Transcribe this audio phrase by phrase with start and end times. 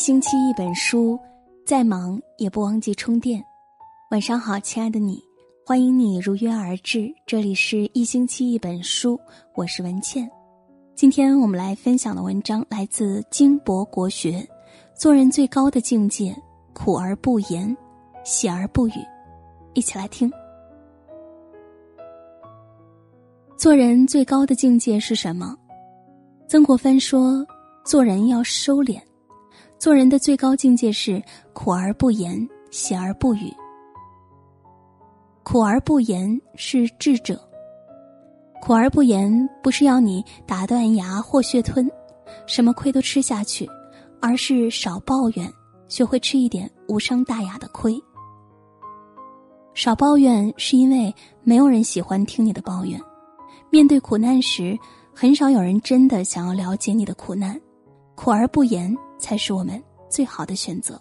[0.00, 1.20] 星期一本书，
[1.66, 3.44] 再忙也不忘记充电。
[4.10, 5.22] 晚上好，亲爱的你，
[5.66, 7.14] 欢迎你如约而至。
[7.26, 9.20] 这里是一星期一本书，
[9.54, 10.26] 我是文倩。
[10.94, 14.42] 今天我们来分享的文章来自金博国学。
[14.94, 16.34] 做人最高的境界，
[16.72, 17.76] 苦而不言，
[18.24, 18.92] 喜而不语。
[19.74, 20.32] 一起来听。
[23.54, 25.54] 做人最高的境界是什么？
[26.48, 27.46] 曾国藩说
[27.84, 28.98] ：“做人要收敛。”
[29.80, 31.22] 做人的最高境界是
[31.54, 33.50] 苦而不言，喜而不语。
[35.42, 37.40] 苦而不言是智者。
[38.60, 41.90] 苦而不言不是要你打断牙或血吞，
[42.46, 43.66] 什么亏都吃下去，
[44.20, 45.50] 而是少抱怨，
[45.88, 47.98] 学会吃一点无伤大雅的亏。
[49.72, 53.00] 少抱怨是因为没有人喜欢听你的抱怨，
[53.70, 54.78] 面对苦难时，
[55.14, 57.58] 很少有人真的想要了解你的苦难。
[58.14, 58.94] 苦而不言。
[59.20, 61.00] 才是我们最好的选择。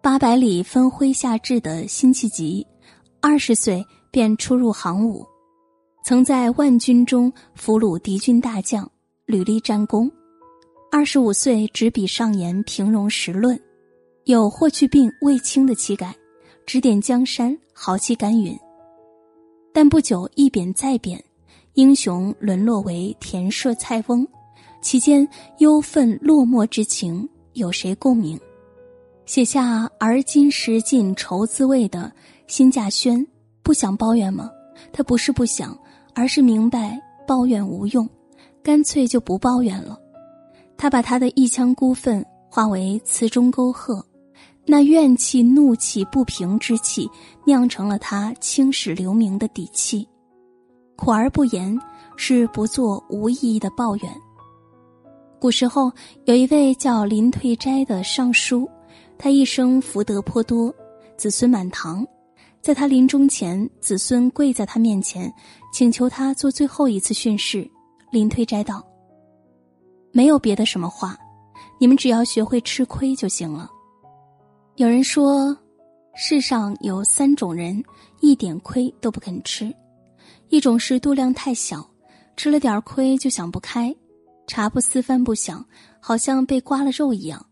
[0.00, 2.66] 八百里分麾下炙的辛弃疾，
[3.20, 5.26] 二十岁便出入行伍，
[6.02, 8.90] 曾在万军中俘虏敌军大将，
[9.26, 10.10] 屡立战功。
[10.90, 13.60] 二十五岁执笔上言平戎实论，
[14.24, 16.16] 有霍去病、卫青的气概，
[16.64, 18.58] 指点江山，豪气干云。
[19.72, 21.22] 但不久一贬再贬，
[21.74, 24.26] 英雄沦落为田舍菜翁。
[24.80, 25.26] 其间
[25.58, 28.38] 忧愤落寞之情，有谁共鸣？
[29.26, 32.10] 写下“而今识尽愁滋味”的
[32.46, 33.24] 辛稼轩，
[33.62, 34.50] 不想抱怨吗？
[34.92, 35.78] 他不是不想，
[36.14, 38.08] 而是明白抱怨无用，
[38.62, 39.98] 干脆就不抱怨了。
[40.76, 44.04] 他把他的一腔孤愤化为词中沟壑，
[44.64, 47.08] 那怨气、怒气、不平之气，
[47.44, 50.08] 酿成了他青史留名的底气。
[50.96, 51.78] 苦而不言，
[52.16, 54.10] 是不做无意义的抱怨。
[55.40, 55.90] 古时候
[56.26, 58.68] 有一位叫林退斋的尚书，
[59.16, 60.72] 他一生福德颇多，
[61.16, 62.06] 子孙满堂。
[62.60, 65.32] 在他临终前，子孙跪在他面前，
[65.72, 67.66] 请求他做最后一次训示。
[68.10, 68.86] 林退斋道
[70.12, 71.16] ：“没有别的什么话，
[71.78, 73.70] 你们只要学会吃亏就行了。”
[74.76, 75.56] 有人说，
[76.14, 77.82] 世上有三种人，
[78.20, 79.74] 一点亏都不肯吃：
[80.50, 81.88] 一种是度量太小，
[82.36, 83.96] 吃了点亏就想不开。
[84.50, 85.64] 茶不思饭不想，
[86.00, 87.46] 好像被刮了肉一样。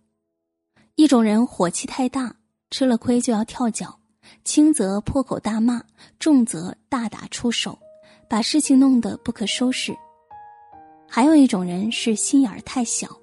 [0.96, 2.34] 一种人火气太大，
[2.72, 3.96] 吃了亏就要跳脚，
[4.42, 5.80] 轻则破口大骂，
[6.18, 7.78] 重则大打出手，
[8.28, 9.96] 把事情弄得不可收拾。
[11.08, 13.16] 还有一种人是心眼儿太小，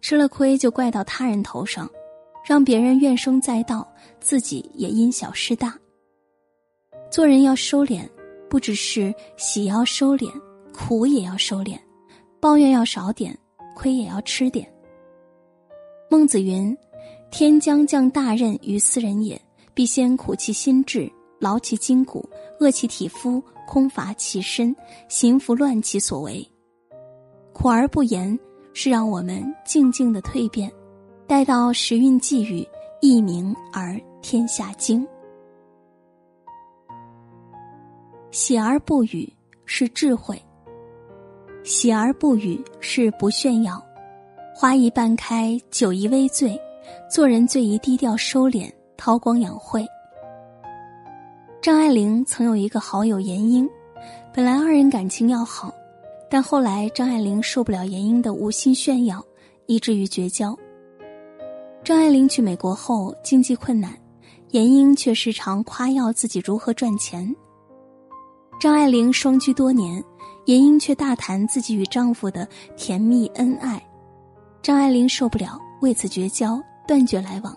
[0.00, 1.90] 吃了亏就怪到他人头上，
[2.42, 3.86] 让别人怨声载道，
[4.18, 5.78] 自己也因小失大。
[7.10, 8.08] 做人要收敛，
[8.48, 10.32] 不只是喜要收敛，
[10.72, 11.78] 苦也要收敛。
[12.40, 13.38] 抱怨要少点，
[13.76, 14.66] 亏也要吃点。
[16.08, 16.76] 孟子云
[17.30, 19.40] ：“天将降大任于斯人也，
[19.74, 22.28] 必先苦其心志，劳其筋骨，
[22.58, 24.74] 饿其体肤，空乏其身，
[25.08, 26.44] 行拂乱其所为。
[27.52, 28.36] 苦而不言，
[28.72, 30.72] 是让我们静静的蜕变，
[31.26, 32.66] 待到时运际遇，
[33.02, 35.06] 一鸣而天下惊。
[38.30, 39.30] 喜而不语，
[39.66, 40.42] 是智慧。”
[41.62, 43.82] 喜而不语是不炫耀，
[44.54, 46.58] 花一半开，酒一微醉，
[47.08, 49.86] 做人最宜低调收敛，韬光养晦。
[51.60, 53.68] 张爱玲曾有一个好友严英，
[54.32, 55.72] 本来二人感情要好，
[56.30, 59.22] 但后来张爱玲受不了严英的无心炫耀，
[59.66, 60.56] 以至于绝交。
[61.84, 63.92] 张爱玲去美国后经济困难，
[64.50, 67.34] 严英却时常夸耀自己如何赚钱。
[68.60, 70.04] 张爱玲双居多年。
[70.46, 73.80] 严英却大谈自己与丈夫的甜蜜恩爱，
[74.62, 77.56] 张爱玲受不了，为此绝交，断绝来往。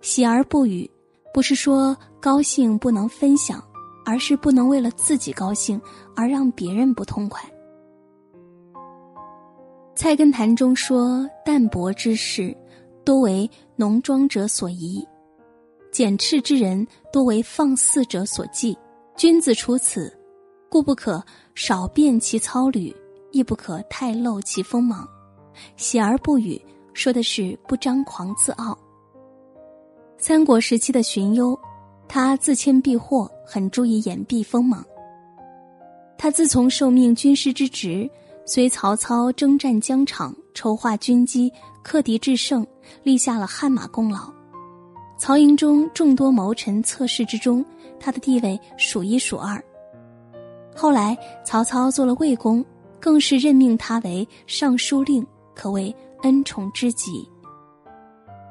[0.00, 0.88] 喜而不语，
[1.34, 3.62] 不是说高兴不能分享，
[4.06, 5.78] 而是不能为了自己高兴
[6.16, 7.42] 而让别人不痛快。
[9.94, 12.56] 《菜根谭》中说：“淡泊之事，
[13.04, 15.04] 多为浓妆者所宜；
[15.92, 18.78] 简斥之人，多为放肆者所忌。
[19.20, 20.10] 君子处此。”
[20.70, 21.22] 故不可
[21.54, 22.94] 少变其操履，
[23.32, 25.06] 亦不可太露其锋芒。
[25.76, 26.58] 喜而不语，
[26.94, 28.78] 说的是不张狂自傲。
[30.16, 31.58] 三国时期的荀攸，
[32.08, 34.82] 他自谦避祸，很注意掩蔽锋芒。
[36.16, 38.10] 他自从受命军师之职，
[38.46, 41.52] 随曹操征战疆场，筹划军机，
[41.82, 42.66] 克敌制胜，
[43.02, 44.32] 立下了汗马功劳。
[45.20, 47.62] 曹营中众多谋臣侧室之中，
[48.00, 49.62] 他的地位数一数二。
[50.74, 51.14] 后来，
[51.44, 52.64] 曹操做了魏公，
[52.98, 55.24] 更是任命他为尚书令，
[55.54, 57.28] 可谓恩宠之极。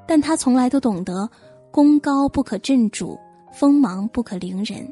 [0.07, 1.27] 但他从来都懂得，
[1.71, 3.17] 功高不可震主，
[3.51, 4.87] 锋芒不可凌人。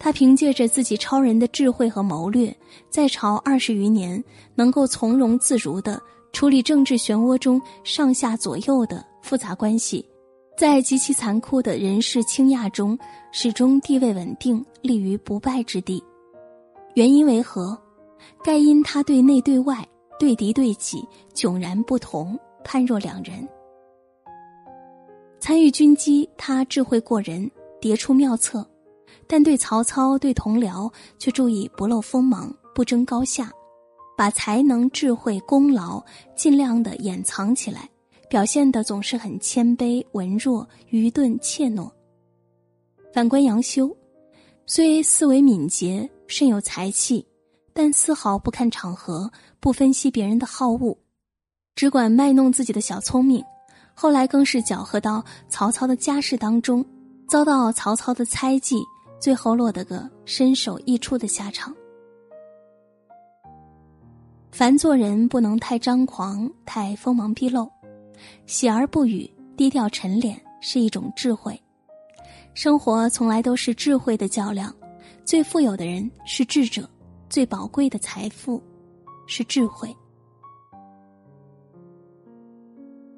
[0.00, 2.52] 他凭借着自己超人的智慧和谋略，
[2.90, 4.22] 在朝二十余年，
[4.56, 6.02] 能够从容自如地
[6.32, 10.04] 处理政治漩涡中上下左右的复杂关系，
[10.56, 12.96] 在极其残酷的人事倾轧中，
[13.32, 16.02] 始终地位稳定，立于不败之地。
[16.94, 17.76] 原因为何？
[18.44, 19.86] 盖因他对内对外、
[20.18, 21.02] 对敌对己
[21.34, 23.48] 迥然不同，判若两人。
[25.40, 27.50] 参与军机，他智慧过人，
[27.80, 28.64] 迭出妙策。
[29.26, 33.50] 但对曹操、对同僚却注意不露锋芒，不争高下，
[34.16, 36.02] 把才能、智慧、功劳
[36.36, 37.88] 尽量的掩藏起来，
[38.32, 41.92] 表现的总是很谦卑、文弱、愚钝、怯懦。
[43.12, 43.94] 反观杨修，
[44.64, 47.26] 虽思维敏捷，甚有才气，
[47.74, 49.30] 但丝毫不看场合，
[49.60, 50.96] 不分析别人的好恶，
[51.74, 53.44] 只管卖弄自己的小聪明。
[53.92, 56.82] 后来更是搅和到曹操的家事当中，
[57.28, 58.76] 遭到曹操的猜忌。
[59.20, 61.76] 最后落得个身首异处的下场。
[64.50, 67.70] 凡做人不能太张狂、太锋芒毕露，
[68.46, 71.60] 喜而不语、低调沉敛是一种智慧。
[72.54, 74.74] 生活从来都是智慧的较量，
[75.24, 76.88] 最富有的人是智者，
[77.28, 78.62] 最宝贵的财富
[79.26, 79.94] 是智慧。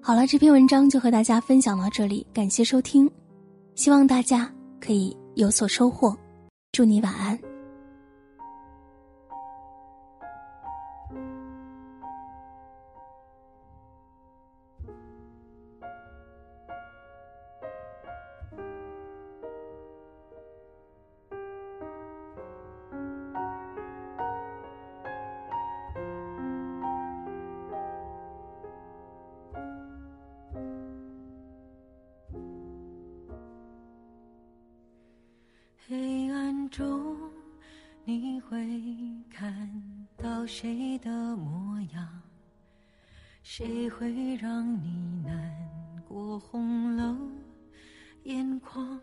[0.00, 3.10] 好了，这篇文章就和大家分享到这里，感谢收听，
[3.74, 5.16] 希望大家可以。
[5.36, 6.16] 有所收获，
[6.70, 7.36] 祝你晚安。
[38.16, 38.56] 你会
[39.28, 39.68] 看
[40.16, 42.22] 到谁的模样？
[43.42, 45.52] 谁会让你难
[46.06, 47.18] 过红了
[48.22, 49.00] 眼眶？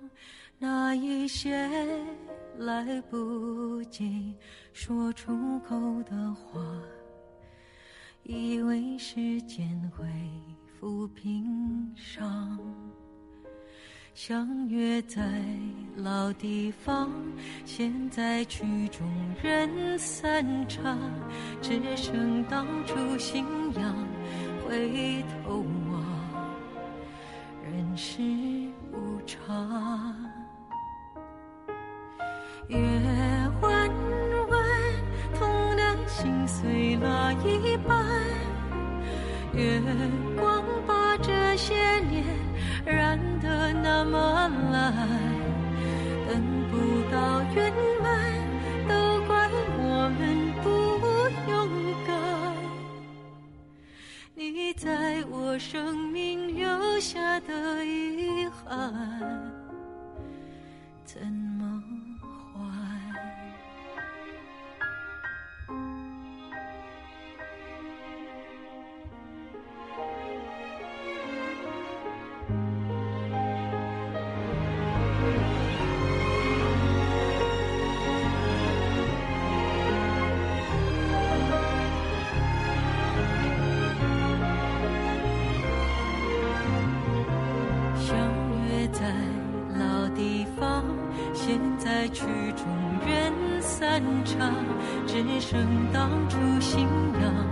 [0.58, 1.70] 那一些
[2.58, 4.34] 来不及
[4.72, 6.62] 说出口的话，
[8.24, 10.06] 以为时间会
[10.80, 12.58] 抚平伤。
[14.14, 15.42] 相约在
[15.98, 17.12] 老地方，
[17.66, 19.08] 现在曲终
[19.42, 20.98] 人散场，
[21.62, 23.96] 只剩当初信仰。
[24.68, 26.04] 回头望，
[27.64, 28.22] 人世
[28.94, 30.16] 无常。
[32.68, 32.78] 月
[33.62, 33.90] 弯
[34.48, 34.60] 弯，
[35.34, 38.06] 痛的心碎了一半。
[39.54, 39.82] 月
[40.40, 42.24] 光把这些年
[42.86, 44.94] 染得那么蓝，
[47.12, 48.10] 到圆满，
[48.88, 50.20] 都怪我们
[50.64, 50.70] 不
[51.52, 51.52] 勇
[52.08, 52.10] 敢。
[54.34, 58.82] 你在我生命留下的遗憾，
[93.92, 94.56] 散场，
[95.06, 96.88] 只剩当初信
[97.22, 97.51] 仰。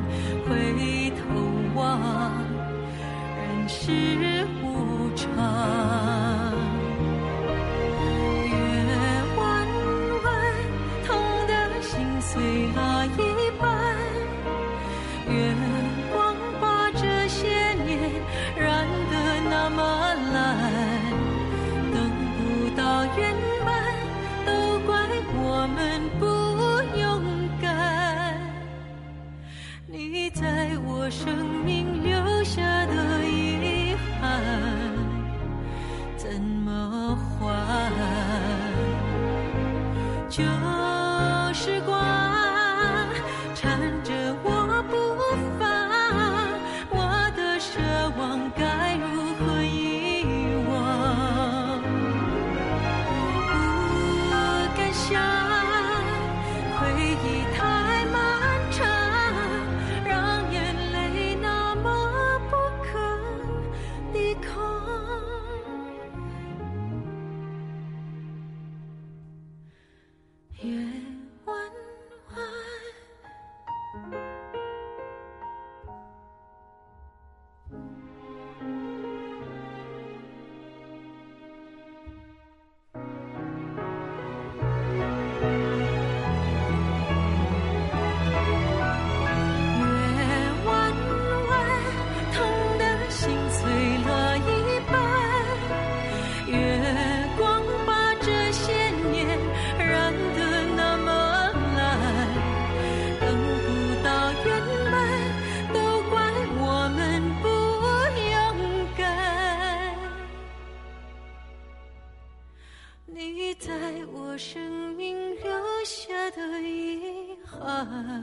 [117.86, 118.19] fly.